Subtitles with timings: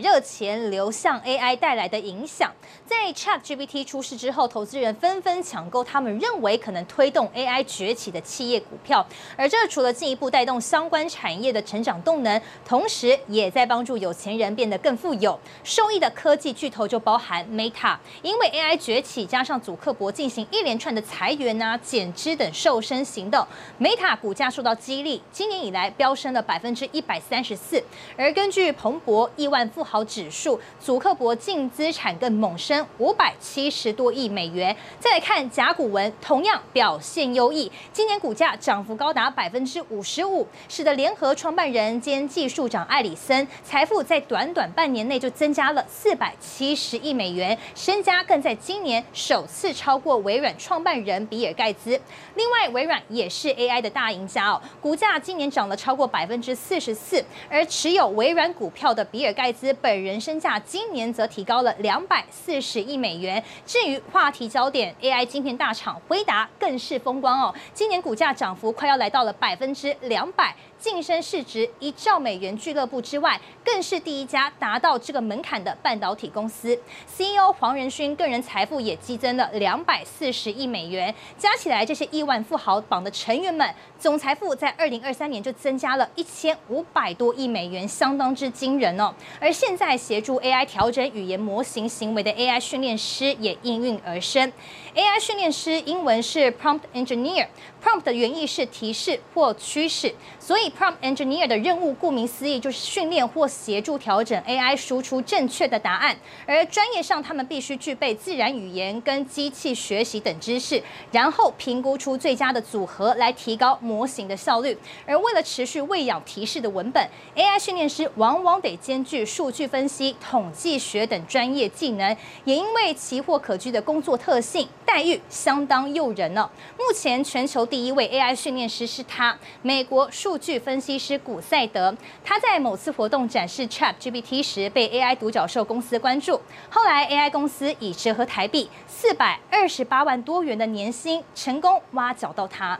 [0.00, 2.50] 热钱流向 AI 带来的影响，
[2.86, 15.38] 在 ChatGPT 出世之后，投资人纷纷抢购他们认为可能推动 AI 崛起的企业股票，而这除了进一步带动相关产业的成长动能，同时也在帮助有钱人变得更富有。
[15.62, 23.46] 受益的科技巨头就包含 Meta，因为 AI 崛起，加上祖克伯进行一连串的裁员啊、减资等瘦身行动
[23.80, 27.82] ，Meta 股价受到激励，今年以来飙升了百分之一百三十四。
[28.16, 34.74] 而根据彭博亿万富豪好指数，祖克伯净资产更猛升五百七十多亿美元。
[35.00, 52.00] 再来看甲骨文，同样表现优异，今年股价涨幅高达百分之五十五，使得联合创办人兼技术长艾里森财富在短短半年内就增加了四百七十亿美元，身家更在今年首次超过微软创办人比尔盖茨。
[52.36, 59.76] 另外，微软也是 AI 的大赢家哦，股价今年涨了超过百分之四十四，而持有微软股票的比尔盖茨。
[59.80, 63.42] 本人身价今年则提高了两百四十亿美元。
[63.64, 70.54] 至于话题焦点，AI 晶片大厂辉达更是风光哦，今年股价涨幅快要来到了百分之两百。
[70.80, 76.76] 晋升市值一兆美元俱乐部之外，更是第一家达到这个门槛的半导体公司。
[77.06, 89.14] CEO 黄仁勋个人财富也激增了两百四十亿美元，加起来这些亿万富豪榜的成员们总财富在二零二三年就增加了一千五百多亿美元，相当之惊人哦。
[89.38, 94.50] 而现在协助 AI 调整语言模型行为的 AI 训练师也应运而生。
[94.94, 106.16] AI 训练师英文是 Prompt Engineer，Prompt 的原意是提示或驱使，所以 Prompt Engineer 的任务顾名思义就是训练或协助调整 AI 输出正确的答案。
[106.46, 114.76] 而专业上，他们必须具备自然语言跟机器学习等知识，然后评估出最佳的组合来提高模型的效率。
[115.06, 124.68] 而为了持续喂养提示的文本，AI 训练师往往得兼具数据分析、统计学等专业技能，也因为奇货可居的工作特性。
[124.84, 126.50] 待遇相当诱人呢。
[126.76, 131.96] 目前全球第一位 AI 训练师是他，美国数据分析师古赛德。
[132.22, 136.40] 他在某次活动展示 ChatGPT 时，被 AI 独角兽公司关注。
[136.68, 142.78] 后来 AI 公司以折合台币四百二十八万多元的年薪，成功挖角到他。